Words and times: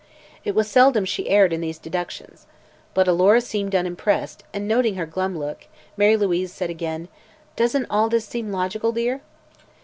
It 0.43 0.55
was 0.55 0.67
seldom 0.67 1.05
she 1.05 1.29
erred 1.29 1.53
in 1.53 1.61
these 1.61 1.77
deductions. 1.77 2.47
But 2.95 3.07
Alora 3.07 3.39
seemed 3.39 3.75
unimpressed 3.75 4.43
and 4.51 4.67
noting 4.67 4.95
her 4.95 5.05
glum 5.05 5.37
look 5.37 5.67
Mary 5.95 6.17
Louise 6.17 6.51
said 6.51 6.71
again: 6.71 7.07
"Doesn't 7.55 7.85
all 7.87 8.09
this 8.09 8.25
seem 8.25 8.51
logical, 8.51 8.91
dear?" 8.91 9.21